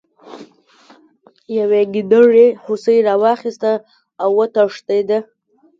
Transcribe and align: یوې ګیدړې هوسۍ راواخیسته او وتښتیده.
یوې 1.57 1.81
ګیدړې 1.93 2.47
هوسۍ 2.63 2.97
راواخیسته 3.07 3.71
او 4.21 4.29
وتښتیده. 4.37 5.19